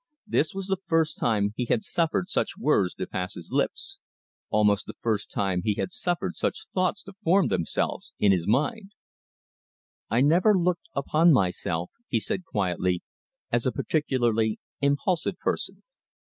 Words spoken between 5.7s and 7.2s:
had suffered such thoughts to